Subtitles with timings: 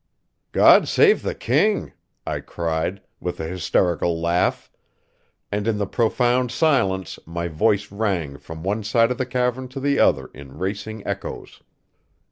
[0.51, 1.93] "God save the king!"
[2.25, 4.71] I cried, with a hysterical laugh;
[5.51, 9.79] and in the profound silence my voice rang from one side of the cavern to
[9.79, 11.61] the other in racing echoes.